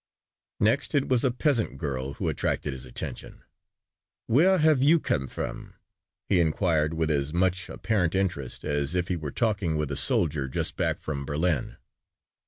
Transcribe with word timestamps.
Next 0.59 0.95
it 0.95 1.07
was 1.09 1.23
a 1.23 1.29
peasant 1.29 1.77
girl 1.77 2.13
who 2.13 2.27
attracted 2.27 2.73
his 2.73 2.85
attention. 2.87 3.43
"Where 4.25 4.57
have 4.57 4.81
you 4.81 4.99
come 4.99 5.27
from?" 5.27 5.75
he 6.27 6.39
inquired 6.39 6.95
with 6.95 7.11
as 7.11 7.31
much 7.31 7.69
apparent 7.69 8.15
interest 8.15 8.63
as 8.63 8.95
if 8.95 9.09
he 9.09 9.15
were 9.15 9.29
talking 9.29 9.77
with 9.77 9.91
a 9.91 9.95
soldier 9.95 10.47
just 10.47 10.75
back 10.75 11.01
from 11.01 11.23
Berlin. 11.23 11.77